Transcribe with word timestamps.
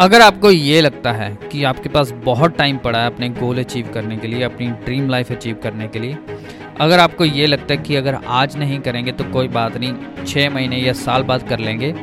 अगर 0.00 0.20
आपको 0.20 0.50
ये 0.50 0.80
लगता 0.80 1.12
है 1.12 1.28
कि 1.52 1.62
आपके 1.64 1.88
पास 1.88 2.10
बहुत 2.24 2.56
टाइम 2.56 2.76
पड़ा 2.78 2.98
है 2.98 3.06
अपने 3.06 3.28
गोल 3.28 3.58
अचीव 3.58 3.88
करने 3.94 4.16
के 4.16 4.28
लिए, 4.28 4.42
अपनी 4.42 4.66
ड्रीम 4.84 5.08
लाइफ 5.08 5.32
अचीव 5.32 5.56
करने 5.62 5.88
के 5.88 5.98
लिए, 5.98 6.18
अगर 6.80 6.98
आपको 6.98 7.24
ये 7.24 7.46
लगता 7.46 7.74
है 7.74 7.82
कि 7.82 7.96
अगर 7.96 8.18
आज 8.26 8.56
नहीं 8.56 8.78
करेंगे 8.80 9.12
तो 9.12 9.24
कोई 9.24 9.48
बात 9.48 9.76
नहीं 9.76 10.24
छः 10.24 10.50
महीने 10.50 10.76
या 10.76 10.92
साल 10.94 11.22
बाद 11.22 11.48
कर 11.48 11.58
लेंगे। 11.58 11.94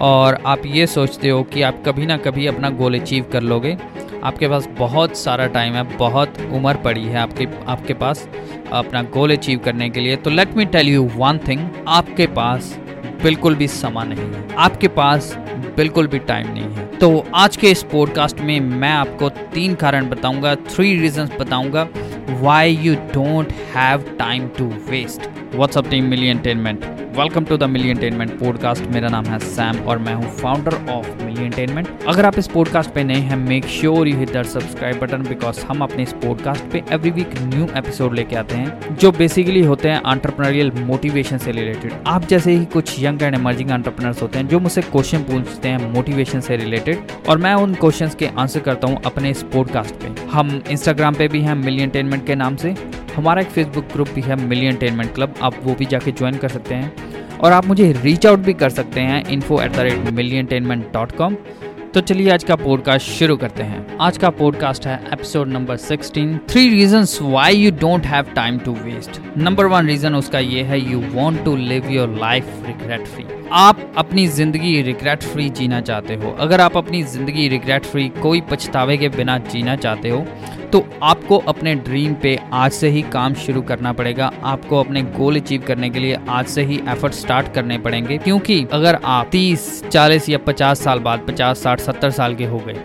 और 0.00 0.38
आप 0.46 0.64
ये 0.66 0.86
सोचते 0.86 1.28
हो 1.28 1.42
कि 1.42 1.62
आप 1.62 1.82
कभी 1.86 2.06
ना 2.06 2.16
कभी 2.18 2.46
अपना 2.46 2.70
गोल 2.70 2.98
अचीव 2.98 3.24
कर 3.32 3.42
लोगे। 3.42 3.76
आपके 4.24 4.48
पास 4.48 4.68
बहुत 4.78 5.16
सारा 5.16 5.46
टाइम 5.48 5.74
है, 5.74 5.82
बहुत 5.96 6.40
उम्र 6.42 6.74
पड़ी 6.76 7.04
है 7.04 7.16
आपके 7.16 7.48
आपके 7.66 7.94
पास 7.94 8.28
अपना 8.72 9.02
गोल 9.14 9.36
अचीव 9.36 9.58
करने 9.58 9.90
के 9.90 10.00
लिए। 10.00 10.16
तो 10.16 10.30
let 10.30 10.56
me 10.56 10.64
tell 10.66 10.88
you 10.88 11.10
one 11.16 11.38
thing 11.48 11.68
आपके 11.88 12.26
पास 12.32 12.76
बिल्कुल 13.22 13.54
भी 13.54 13.68
समा 13.68 14.04
नहीं 14.04 14.32
है। 14.32 14.46
आपके 14.58 14.88
पास 14.90 15.34
बिल्कुल 15.76 16.06
भी 16.06 16.18
टाइम 16.20 16.52
नहीं 16.52 16.64
है। 16.64 16.83
तो 17.00 17.26
आज 17.34 17.56
के 17.56 17.70
इस 17.70 17.82
पॉडकास्ट 17.82 18.40
में 18.40 18.60
मैं 18.60 18.92
आपको 18.92 19.28
तीन 19.28 19.74
कारण 19.74 20.08
बताऊँगा 20.08 20.54
थ्री 20.54 21.00
रीजंस 21.00 21.30
बताऊँगा 21.40 21.88
why 22.30 22.76
you 22.76 22.94
don't 22.94 23.52
have 23.52 24.04
time 24.18 24.48
to 24.48 24.64
waste 24.64 25.30
what's up 25.54 25.88
team 25.90 26.04
Milliontainment 26.38 26.84
welcome 27.18 27.44
to 27.44 27.56
the 27.56 27.64
Milliontainment 27.96 28.30
podcast 28.38 28.84
मेरा 28.84 29.08
नाम 29.08 29.24
है 29.24 29.38
सैम 29.38 29.78
और 29.78 29.98
मैं 29.98 30.14
हूँ 30.14 30.30
फाउंडर 30.36 30.74
ऑफ़ 30.90 31.24
मिली 31.24 31.44
एंटेनमेंट 31.44 31.88
अगर 32.08 32.26
आप 32.26 32.38
इस 32.38 32.48
पॉडकास्ट 32.48 32.90
पे 32.90 33.04
नए 33.04 33.14
हैं 33.14 33.36
make 33.36 33.64
sure 33.64 34.08
you 34.08 34.16
hit 34.18 34.32
that 34.32 34.46
subscribe 34.46 34.98
button 34.98 35.16
because 35.16 35.60
हम 35.60 35.80
अपने 35.80 36.02
इस 36.02 36.12
पॉडकास्ट 36.12 36.64
पे 36.64 36.82
एवरी 36.92 37.10
वीक 37.10 37.28
न्यू 37.40 37.68
एपिसोड 37.76 38.14
लेके 38.14 38.36
आते 38.36 38.54
हैं, 38.54 38.96
जो 38.96 39.12
बेसिकली 39.12 39.62
होते 39.62 39.88
हैं 39.88 40.02
आंट्रप्रनरियल 40.06 40.72
मोटिवेशन 40.76 41.38
से 41.38 41.52
रिलेटेड 41.52 41.92
आप 42.06 42.26
जैसे 42.26 42.52
ही 42.52 42.64
कुछ 42.64 43.02
यंग 43.02 43.22
एंड 43.22 43.34
एमर्जिंग 43.34 43.70
आंट्रप्रनर्स 43.70 44.22
होते 44.22 44.38
हैं, 44.38 44.48
जो 44.48 44.60
मुझसे 44.60 44.82
क्वेश्चन 44.82 45.18
पूछते 45.18 45.68
हैं 45.68 45.92
मोटिवेशन 45.92 46.40
से 46.40 46.56
रिलेटेड 46.56 46.83
और 47.28 47.38
मैं 47.38 47.54
उन 47.54 47.74
क्वेश्चन 47.74 48.10
के 48.18 48.26
आंसर 48.26 48.60
करता 48.60 48.88
हूँ 48.88 49.00
अपने 49.06 49.30
इस 49.30 49.42
पॉडकास्ट 49.42 49.94
पे। 49.94 50.26
हम 50.30 50.62
इंस्टाग्राम 50.70 51.14
पे 51.14 51.28
भी 51.28 51.40
हैं 51.40 51.54
मिलियन 51.54 51.90
टेनमेंट 51.90 52.26
के 52.26 52.34
नाम 52.34 52.56
से। 52.56 52.74
हमारा 53.16 53.40
एक 53.40 53.48
फेसबुक 53.48 53.84
ग्रुप 53.84 54.08
भी 54.08 54.20
है 54.20 54.36
मिलियन 54.36 54.76
टेनमेंट 54.76 55.14
क्लब 55.14 55.34
आप 55.42 55.54
वो 55.62 55.74
भी 55.74 55.84
जाके 55.84 56.12
ज्वाइन 56.12 56.36
कर 56.36 56.48
सकते 56.48 56.74
हैं। 56.74 57.38
और 57.38 57.52
आप 57.52 57.66
मुझे 57.66 57.92
रीच 57.92 58.26
आउट 58.26 58.38
भी 58.38 58.52
कर 58.52 58.70
सकते 58.70 59.00
हैं 59.00 59.24
info 59.26 59.60
at 59.62 59.72
the 59.72 59.80
rate 59.80 60.10
Milliontainment 60.46 60.92
dot 60.92 61.12
com 61.12 61.36
तो 61.94 62.00
चलिए 62.00 62.30
आज 62.30 62.44
का 62.44 62.56
पॉडकास्ट 62.56 63.06
शुरू 63.06 63.36
करते 63.36 63.62
हैं। 63.62 63.96
आज 64.00 64.18
का 64.18 64.30
पॉडकास्ट 64.30 64.86
है 64.86 65.00
episode 65.12 65.48
number 65.48 65.76
16 65.76 66.38
three 66.50 66.68
reasons 66.68 67.18
why 67.22 67.56
you 67.56 67.70
don't 67.70 68.06
have 68.06 68.22
time 68.22 68.58
to 68.58 68.72
waste 68.72 69.20
number 69.38 69.66
one 69.66 69.86
reason 69.86 70.14
उसका 70.14 70.38
ये 70.38 70.62
है 70.62 70.92
you 70.92 71.00
want 71.00 71.44
to 71.44 71.56
live 71.56 71.90
your 71.90 72.08
life 72.08 72.44
regret 72.66 73.06
free 73.06 73.24
आप 73.52 73.78
अपनी 73.98 74.26
ज़िंदगी 74.28 74.80
रिग्रेट 74.82 75.22
फ्री 75.22 75.48
जीना 75.50 75.80
चाहते 75.80 76.14
हो। 76.14 76.30
अगर 76.40 76.60
आप 76.60 76.76
अपनी 76.76 77.02
ज़िंदगी 77.04 77.46
रिग्रेट 77.48 77.84
फ्री 77.84 78.08
कोई 78.22 78.40
पछतावे 78.50 78.96
के 78.96 79.08
बिना 79.08 79.38
जीना 79.40 79.76
चाहते 79.76 80.08
हो 80.08 80.24
तो 80.72 80.84
आपको 81.02 81.38
अपने 81.48 81.74
ड्रीम 81.76 82.14
पे 82.14 82.38
आज 82.52 82.72
से 82.72 82.88
ही 82.88 83.02
काम 83.10 83.34
शुरू 83.36 83.62
करना 83.62 83.92
पड़ेगा। 83.92 84.30
आपको 84.44 84.80
अपने 84.80 85.02
गोल 85.10 85.36
अचीव 85.36 85.64
करने 85.66 85.90
के 85.90 85.98
लिए 85.98 86.18
आज 86.28 86.46
से 86.46 86.62
ही 86.62 86.80
एफर्ट 86.88 87.12
स्टार्ट 87.14 87.52
करने 87.54 87.78
पड़ेंगे 87.78 88.18
क्योंकि 88.18 88.66
अगर 88.72 88.98
आप 89.04 89.30
30, 89.30 89.82
40 89.86 90.28
या 90.28 90.38
50 90.46 90.82
साल 90.84 90.98
बाद 91.00 91.26
50, 91.28 91.62
60, 91.62 91.80
70 91.82 92.10
साल 92.12 92.34
के 92.34 92.44
हो 92.44 92.58
गए 92.58 92.80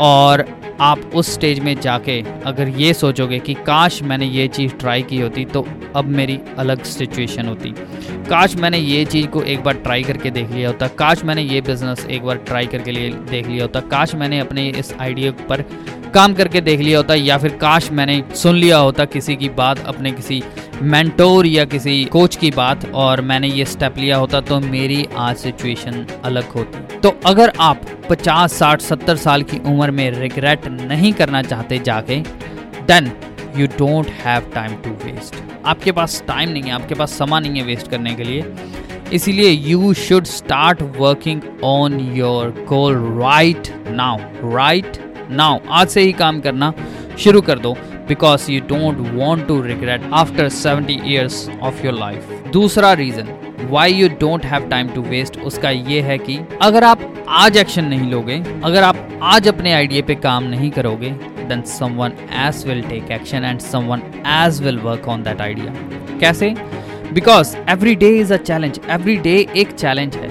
और 0.00 0.44
आप 0.80 1.10
उस 1.14 1.32
स्टेज 1.34 1.58
में 1.60 1.74
जाके 1.80 2.20
अगर 2.46 2.68
ये 2.68 2.92
सोचोगे 2.94 3.38
कि 3.38 3.54
काश 3.54 4.02
मैंने 4.02 4.26
ये 4.26 4.48
चीज़ 4.48 4.72
ट्राई 4.72 5.02
की 5.02 5.20
होती 5.20 5.44
तो 5.44 5.66
अब 5.96 6.04
मेरी 6.04 6.38
अलग 6.58 6.82
सिचुएशन 6.82 7.46
होती। 7.46 7.74
काश 8.28 8.56
मैंने 8.56 8.78
ये 8.78 9.04
चीज़ 9.04 9.26
को 9.26 9.42
एक 9.42 9.62
बार 9.64 9.74
ट्राई 9.74 10.02
करके 10.02 10.30
देख 10.30 10.50
लिया 10.50 10.68
होता 10.68 10.86
काश 10.88 11.24
मैंने 11.24 11.42
ये 11.42 11.60
बिज़नेस 11.60 12.06
एक 12.06 12.22
बार 12.22 12.36
ट्राई 12.36 12.66
करके 12.66 12.90
लिए 12.90 13.10
देख 13.30 13.48
लिया 13.48 13.64
होता 13.64 13.80
काश 13.80 14.14
मैंने 14.14 14.38
अपने 14.38 14.68
इस 14.68 14.94
आइडिया 15.00 15.32
पर 15.48 15.64
काम 16.14 16.34
करके 16.34 16.60
देख 16.60 16.80
लिया 16.80 16.98
होता 16.98 17.14
या 17.14 17.38
फिर 17.38 17.50
काश 17.50 17.90
मैंने 17.92 18.22
सुन 18.34 18.54
लिया 18.54 18.78
होता 18.78 19.04
किसी 19.04 19.36
की 19.36 19.48
बात 19.48 19.78
अपने 19.86 20.12
किसी 20.12 20.42
मेंटोर 20.82 21.46
या 21.46 21.64
किसी 21.64 22.04
कोच 22.04 22.36
की 22.36 22.50
बात 22.50 22.84
और 22.94 23.20
मैंने 23.20 23.48
ये 23.48 23.64
स्टेप 23.64 23.98
लिया 23.98 24.16
होता 24.16 24.40
तो 24.40 24.60
मेरी 24.60 25.06
आज 25.16 25.36
सिचुएशन 25.36 26.06
अलग 26.24 26.48
होती। 26.48 26.98
तो 26.98 27.20
अगर 27.26 27.52
आप 27.60 27.80
50, 28.10 28.52
60, 28.52 28.80
70 28.80 29.16
साल 29.16 29.42
की 29.42 29.58
उम्र 29.58 29.90
में 29.90 30.10
रिग्रेट 30.10 30.66
नहीं 30.86 31.12
करना 31.12 31.42
चाहते 31.42 31.78
जाके 31.78 32.20
then 32.90 33.12
you 33.56 33.66
don't 33.78 34.10
have 34.24 34.50
time 34.54 34.74
to 34.84 34.90
waste 35.04 35.34
आपके 35.66 35.92
पास 35.92 36.22
टाइम 36.28 36.50
नहीं 36.50 36.62
है, 36.62 36.70
आपके 36.70 36.94
पास 36.94 37.12
समय 37.18 37.40
नहीं 37.40 37.60
है 37.60 37.64
वेस्ट 37.66 37.90
करने 37.90 38.14
के 38.14 38.24
लिए। 38.24 38.44
इसीलिए 39.12 39.50
you 39.50 39.92
should 39.94 40.24
start 40.24 40.82
working 40.98 41.42
on 41.64 41.98
your 42.16 42.50
goal 42.68 42.96
right 43.20 43.68
now 43.88 44.18
right 44.54 44.98
now 45.30 45.58
आज 45.70 45.88
से 45.88 46.02
ही 46.02 46.12
काम 46.12 46.40
करना 46.40 46.72
शुरू 47.18 47.40
कर 47.40 47.58
दो 47.58 47.72
because 48.08 48.50
you 48.52 48.60
don't 48.68 48.98
want 49.14 49.46
to 49.48 49.60
regret 49.62 50.10
after 50.14 50.48
seventy 50.48 50.98
years 51.04 51.48
of 51.62 51.84
your 51.86 51.94
life 51.94 52.30
दूसरा 52.52 52.92
reason 52.92 53.28
why 53.70 53.92
you 53.92 54.08
don't 54.20 54.44
have 54.46 54.68
time 54.68 54.88
to 54.88 55.02
waste 55.02 55.38
उसका 55.40 55.70
ये 55.70 56.00
है 56.00 56.16
कि 56.18 56.38
अगर 56.62 56.84
आप 56.84 57.00
आज 57.28 57.56
एक्शन 57.56 57.84
नहीं 57.84 58.10
लोगे, 58.10 58.36
अगर 58.64 58.82
आप 58.82 58.96
आज 59.22 59.48
अपने 59.48 59.72
आइडिया 59.72 60.02
पे 60.06 60.14
काम 60.16 60.44
नहीं 60.44 60.70
करोगे 60.70 61.10
then 61.48 61.62
someone 61.68 62.12
else 62.38 62.64
will 62.66 62.82
take 62.82 63.10
action 63.10 63.44
and 63.44 63.60
someone 63.60 64.02
else 64.28 64.62
will 64.62 64.78
work 64.78 65.08
on 65.08 65.22
that 65.22 65.40
idea 65.40 65.74
कैसे? 66.20 66.54
Because 67.12 67.56
every 67.70 67.94
day 67.94 68.08
is 68.18 68.32
a 68.34 68.36
challenge 68.38 68.80
every 68.90 69.16
day 69.18 69.34
एक 69.56 69.72
चैलेंज 69.72 70.16
है। 70.16 70.30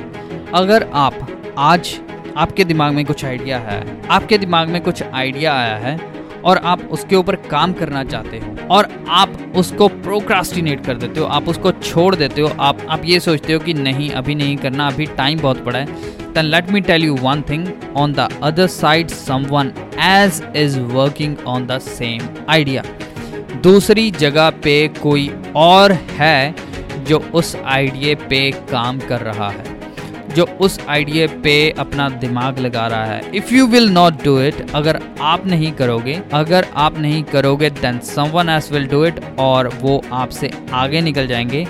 अगर 0.53 0.89
आप 0.93 1.27
आज, 1.57 1.97
आपके 2.37 2.63
दिमाग 2.63 2.93
में 2.93 3.05
कुछ 3.05 3.25
आइडिया 3.25 3.59
है, 3.59 3.83
आपके 4.09 4.37
दिमाग 4.37 4.69
में 4.69 4.81
कुछ 4.81 5.03
आइडिया 5.03 5.53
आया 5.53 5.75
है 5.77 5.99
और 6.45 6.57
आप 6.57 6.81
उसके 6.91 7.15
ऊपर 7.15 7.35
काम 7.35 7.73
करना 7.73 8.03
चाहते 8.03 8.37
हो 8.37 8.67
और 8.67 9.05
आप 9.09 9.53
उसको 9.55 9.87
प्रोक्रास्टिनेट 9.87 10.85
कर 10.85 10.97
देते 10.97 11.19
हो, 11.19 11.25
आप 11.25 11.49
उसको 11.49 11.71
छोड़ 11.71 12.15
देते 12.15 12.41
हो, 12.41 12.51
आप 12.59 12.77
आप 12.89 13.01
ये 13.05 13.19
सोचते 13.19 13.53
हो 13.53 13.59
कि 13.59 13.73
नहीं, 13.73 14.09
अभी 14.09 14.35
नहीं 14.35 14.57
करना, 14.57 14.87
अभी 14.87 15.05
टाइम 15.05 15.39
बहुत 15.39 15.65
पड़ा 15.65 15.79
है। 15.79 16.21
Then 16.33 16.51
let 16.53 16.69
me 16.75 16.81
tell 16.87 17.03
you 17.07 17.15
one 17.23 17.41
thing, 17.43 17.67
on 17.97 18.13
the 18.15 18.31
other 18.43 18.67
side, 18.67 19.13
someone 19.27 19.69
else 19.99 20.43
is 20.55 20.79
working 20.79 21.35
on 21.47 21.67
the 21.67 21.79
same 21.79 22.21
idea 22.49 22.83
दूसरी 23.63 24.11
जगह 24.11 24.49
पे 24.49 24.87
कोई 24.87 25.31
और 25.55 25.91
है 25.91 26.55
जो 27.07 27.19
उस 27.19 27.55
आइडिया 27.55 28.27
पे 28.29 28.51
काम 28.51 28.99
कर 28.99 29.21
रहा 29.21 29.49
है। 29.49 29.80
जो 30.35 30.45
उस 30.61 30.79
आइडिया 30.89 31.27
पे 31.43 31.53
अपना 31.79 32.09
दिमाग 32.09 32.59
लगा 32.59 32.87
रहा 32.87 33.05
है 33.05 33.31
if 33.35 33.53
you 33.53 33.67
will 33.67 33.89
not 33.89 34.23
do 34.23 34.39
it 34.41 34.69
अगर 34.75 35.01
आप 35.21 35.47
नहीं 35.47 35.71
करोगे 35.71 36.21
अगर 36.33 36.67
आप 36.75 36.97
नहीं 36.97 37.23
करोगे 37.23 37.69
then 37.81 37.99
someone 38.15 38.49
else 38.49 38.71
will 38.71 38.87
do 38.87 39.05
it 39.05 39.19
और 39.39 39.67
वो 39.81 40.01
आपसे 40.13 40.51
आगे 40.73 41.01
निकल 41.01 41.27
जाएँगे 41.27 41.65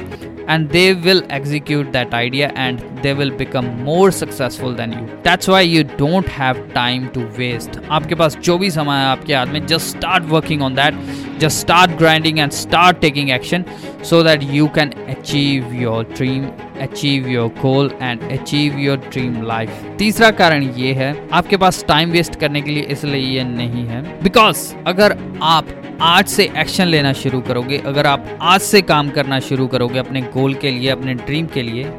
and 0.47 0.69
they 0.69 0.93
will 0.93 1.21
execute 1.29 1.91
that 1.91 2.13
idea 2.13 2.47
and 2.55 2.81
they 3.03 3.13
will 3.13 3.31
become 3.31 3.67
more 3.83 4.11
successful 4.11 4.73
than 4.73 4.91
you 4.91 5.03
that's 5.27 5.47
why 5.47 5.61
you 5.61 5.83
don't 5.83 6.31
have 6.37 6.57
time 6.73 7.05
to 7.17 7.27
waste 7.37 7.77
आपके 7.89 8.15
पास 8.15 8.37
जो 8.47 8.57
भी 8.57 8.71
समय 8.71 8.97
है 8.97 9.05
आपके 9.05 9.35
हाथ 9.35 9.53
में 9.53 9.67
just 9.67 9.95
start 9.95 10.27
working 10.33 10.65
on 10.67 10.75
that 10.79 10.99
just 11.43 11.65
start 11.65 11.95
grinding 12.01 12.41
and 12.45 12.57
start 12.57 13.01
taking 13.05 13.31
action 13.37 13.65
so 14.11 14.21
that 14.29 14.43
you 14.57 14.67
can 14.79 14.93
achieve 15.15 15.73
your 15.83 16.03
dream 16.19 16.51
achieve 16.79 17.27
your 17.27 17.49
goal 17.57 17.89
and 18.01 18.23
achieve 18.35 18.77
your 18.79 18.97
dream 19.07 19.35
life. 19.47 19.71
तीसरा 19.97 20.29
कारण 20.31 20.63
ये 20.77 20.93
है, 20.93 21.15
आपके 21.33 21.57
पास 21.57 21.83
टाइम 21.87 22.11
वेस्ट 22.11 22.35
करने 22.39 22.61
के 22.61 22.71
लिए 22.71 22.83
इसलिए 22.91 23.21
ये 23.35 23.43
नहीं 23.43 23.85
है 23.87 24.01
बिकॉज़ 24.23 24.73
अगर 24.87 25.17
आप 25.43 25.67
आज 26.01 26.27
से 26.27 26.49
एक्शन 26.57 26.87
लेना 26.87 27.13
शुरू 27.13 27.41
करोगे, 27.41 27.77
अगर 27.77 28.07
आप 28.07 28.37
आज 28.41 28.61
से 28.61 28.81
काम 28.81 29.09
करना 29.09 29.39
शुरू 29.39 29.67
करोगे 29.67 29.99
अपने 29.99 30.21
गोल 30.33 30.53
के 30.53 30.71
लिए, 30.71 30.89
अपने 30.89 31.13
ड्रीम 31.15 31.47
के 31.53 31.61
लिए 31.61 31.91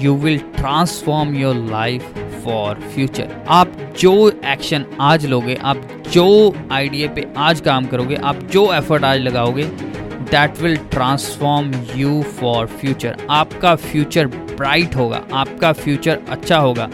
you 0.00 0.14
will 0.16 0.38
transform 0.56 1.34
your 1.36 1.56
life 1.70 2.14
for 2.44 2.80
future 2.94 3.34
आप 3.48 3.72
जो 4.00 4.12
एक्शन 4.44 4.84
आज 5.00 5.26
लोगे, 5.26 5.54
आप 5.54 5.88
जो 6.12 6.54
आइडिया 6.72 7.08
पे 7.14 7.26
आज 7.36 7.60
काम 7.60 7.86
करोगे, 7.86 8.14
आप 8.14 8.42
जो 8.52 8.72
एफर्ट 8.74 9.04
आज 9.04 9.20
लगाओगे 9.20 9.64
that 10.32 10.60
will 10.62 10.76
transform 10.90 11.72
you 11.96 12.22
for 12.38 12.66
future 12.66 13.16
आपका 13.30 13.74
फ्यूचर 13.76 14.26
ब्राइट 14.26 14.94
होगा, 14.96 15.20
आपका 15.32 15.72
फ्यूचर 15.72 16.18
अच्छा 16.30 16.58
होगा। 16.58 16.88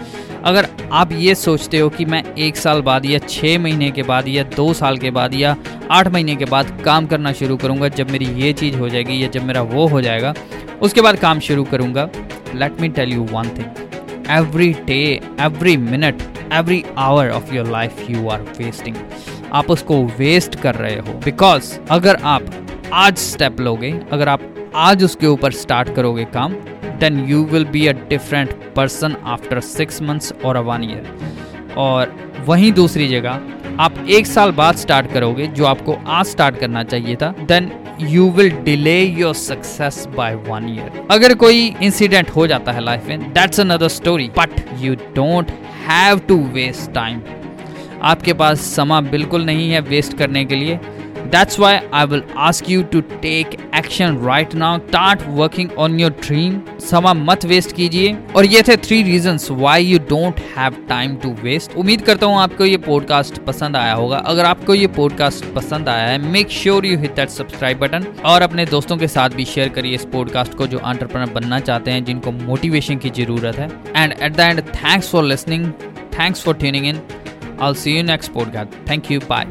अगर 0.44 0.68
आप 0.92 1.12
ये 1.12 1.34
सोचते 1.34 1.78
हो 1.78 1.88
कि 1.88 2.04
मैं 2.04 2.22
एक 2.36 2.56
साल 2.56 2.80
बाद 2.82 3.06
या 3.06 3.18
छः 3.18 3.58
महीने 3.58 3.90
के 3.90 4.02
बाद 4.02 4.28
या 4.28 4.42
दो 4.56 4.72
साल 4.74 4.98
के 4.98 5.10
बाद 5.10 5.34
या 5.34 5.56
आठ 5.90 6.08
महीने 6.08 6.36
के 6.36 6.44
बाद 6.44 6.80
काम 6.84 7.06
करना 7.06 7.32
शुरू 7.32 7.56
करूँगा, 7.56 7.88
जब 7.88 8.10
मेरी 8.10 8.26
ये 8.42 8.52
चीज़ 8.52 8.76
हो 8.76 8.88
जाएगी 8.88 9.22
या 9.22 9.28
जब 9.28 9.44
मेरा 9.44 9.62
वो 9.64 9.86
हो 9.86 10.00
जाएगा, 10.02 10.34
उसके 10.82 11.00
बाद 11.00 11.18
काम 11.18 11.40
शुरू 11.40 11.64
करूँगा। 11.64 12.08
Let 12.54 12.80
me 12.80 12.88
tell 12.90 13.12
you 13.12 13.24
one 13.32 13.48
thing 13.58 14.30
every 14.30 14.72
day 14.86 15.00
every 15.40 15.76
minute 15.76 16.22
every 16.52 16.84
hour 16.98 17.30
of 17.30 17.54
your 17.54 17.70
life 17.70 18.10
you 18.10 18.28
are 18.28 18.40
wasting 18.58 18.96
आप 19.52 19.70
उसको 19.70 20.02
वेस्ट 20.18 20.60
कर 20.60 20.74
रहे 20.74 20.96
हो। 20.96 21.20
बिकॉज़ 21.24 21.78
अगर 21.90 22.16
आप 22.24 22.50
आज 22.94 23.16
स्टेप 23.18 23.60
लोगे। 23.60 23.90
अगर 24.12 24.28
आप 24.28 24.40
आज 24.76 25.02
उसके 25.04 25.26
ऊपर 25.26 25.52
स्टार्ट 25.52 25.94
करोगे 25.94 26.24
काम 26.26 26.52
then 27.00 27.18
you 27.28 27.42
will 27.44 27.64
be 27.64 27.86
a 27.86 27.92
different 28.08 28.52
person 28.76 29.16
after 29.26 29.60
six 29.60 30.00
months 30.02 30.32
और 30.44 30.56
अ 30.56 30.60
वन 30.60 30.84
ईयर 30.84 31.74
और 31.76 32.14
वहीं 32.46 32.72
दूसरी 32.72 33.08
जगह, 33.08 33.40
आप 33.80 33.98
एक 34.10 34.26
साल 34.26 34.52
बाद 34.52 34.76
स्टार्ट 34.76 35.12
करोगे, 35.12 35.46
जो 35.46 35.64
आपको 35.64 35.96
आज 36.06 36.26
स्टार्ट 36.26 36.58
करना 36.58 36.84
चाहिए 36.84 37.16
था 37.16 37.34
then 37.42 37.70
you 38.00 38.30
will 38.30 38.50
delay 38.64 39.00
your 39.02 39.34
success 39.34 40.06
by 40.16 40.34
one 40.48 40.68
year 40.68 41.06
अगर 41.10 41.34
कोई 41.34 41.66
इंसिडेंट 41.82 42.30
हो 42.30 42.46
जाता 42.46 42.72
है 42.72 42.84
लाइफ 42.84 43.06
में 43.08 43.32
that's 43.32 43.60
another 43.60 43.88
story 43.90 44.30
but 44.38 44.60
you 44.80 44.94
don't 45.14 45.50
have 45.88 46.18
to 46.18 46.38
waste 46.54 46.92
time 46.92 47.20
आपके 48.02 48.32
पास 48.32 48.60
समा 48.74 49.00
बिल्कुल 49.10 49.44
नहीं 49.44 49.70
है 49.70 49.80
वेस्ट 49.80 50.16
करने 50.18 50.44
के 50.44 50.56
लिए। 50.56 50.78
That's 51.30 51.58
why 51.58 51.86
I 51.92 52.04
will 52.06 52.22
ask 52.34 52.68
you 52.68 52.84
to 52.84 53.02
take 53.20 53.60
action 53.72 54.18
right 54.20 54.54
now. 54.54 54.78
Start 54.80 55.26
working 55.30 55.70
on 55.76 55.98
your 55.98 56.10
dream. 56.20 56.54
समा 56.80 57.12
मत 57.14 57.44
वेस्ट 57.46 57.74
कीजिए 57.76 58.14
और 58.36 58.44
ये 58.44 58.62
थे 58.68 58.76
three 58.86 59.02
reasons 59.02 59.48
why 59.62 59.76
you 59.80 59.98
don't 60.12 60.40
have 60.54 60.78
time 60.92 61.18
to 61.24 61.32
waste. 61.44 61.76
उम्मीद 61.76 62.02
करता 62.02 62.26
हूँ 62.26 62.38
आपको 62.40 62.64
ये 62.64 62.76
पॉडकास्ट 62.86 63.38
पसंद 63.46 63.76
आया 63.76 63.92
होगा 63.94 64.18
अगर 64.32 64.44
आपको 64.44 64.74
ये 64.74 64.86
पॉडकास्ट 64.96 65.52
पसंद 65.54 65.88
आया 65.88 66.06
है 66.06 66.18
make 66.30 66.50
sure 66.50 66.86
you 66.86 66.98
hit 66.98 67.14
that 67.16 67.28
subscribe 67.30 67.78
button 67.78 68.06
और 68.24 68.42
अपने 68.42 68.66
दोस्तों 68.66 68.96
के 68.96 69.08
साथ 69.08 69.36
भी 69.36 69.44
शेयर 69.54 69.68
करिए 69.76 69.94
इस 69.94 70.04
पॉडकास्ट 70.12 70.54
को 70.58 70.66
जो 70.66 70.80
एंटरप्रेन्योर 70.86 71.34
बनना 71.34 71.60
चाहते 71.60 71.90
हैं 71.90 72.04
जिनको 72.04 72.32
मोटिवेशन 72.32 72.98
की 72.98 73.10
ज़रूरत 73.22 73.58
है 73.58 73.70
and 73.96 74.12
at 74.12 74.36
the 74.36 74.40
end 74.40 74.62
thanks 74.74 75.10
for 75.10 75.24
listening 75.24 75.72
thanks 76.18 76.44
for 76.44 76.54
tuning 76.56 76.86
in 76.86 77.02
I'll 77.60 77.74
see 77.74 77.96
you 77.96 78.02
next 78.04 78.32
podcast. 78.32 78.74
Thank 78.86 79.10
you. 79.10 79.20
Bye. 79.22 79.48